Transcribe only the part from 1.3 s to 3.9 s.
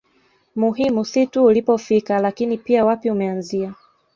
ulipofika lakini pia wapi umeanzia